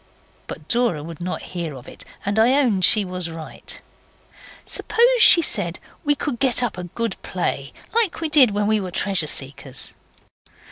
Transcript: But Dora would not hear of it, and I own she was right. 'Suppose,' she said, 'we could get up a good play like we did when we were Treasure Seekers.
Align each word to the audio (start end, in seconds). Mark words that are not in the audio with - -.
But 0.47 0.67
Dora 0.67 1.03
would 1.03 1.21
not 1.21 1.43
hear 1.53 1.75
of 1.75 1.87
it, 1.87 2.05
and 2.25 2.39
I 2.39 2.53
own 2.53 2.81
she 2.81 3.05
was 3.05 3.29
right. 3.29 3.79
'Suppose,' 4.65 5.19
she 5.19 5.43
said, 5.43 5.79
'we 6.03 6.15
could 6.15 6.39
get 6.39 6.63
up 6.63 6.75
a 6.75 6.85
good 6.85 7.21
play 7.21 7.71
like 7.93 8.19
we 8.19 8.27
did 8.27 8.49
when 8.49 8.65
we 8.65 8.79
were 8.79 8.89
Treasure 8.89 9.27
Seekers. 9.27 9.93